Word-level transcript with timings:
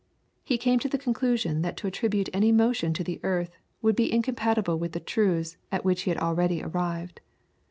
He 0.43 0.57
came 0.57 0.79
to 0.79 0.89
the 0.89 0.97
conclusion 0.97 1.61
that 1.61 1.77
to 1.77 1.85
attribute 1.85 2.27
any 2.33 2.51
motion 2.51 2.91
to 2.95 3.03
the 3.03 3.19
earth 3.21 3.51
would 3.83 3.95
be 3.95 4.11
incompatible 4.11 4.79
with 4.79 4.93
the 4.93 4.99
truths 4.99 5.57
at 5.71 5.85
which 5.85 6.01
he 6.09 6.09
had 6.09 6.17
already 6.17 6.63
arrived. 6.63 7.21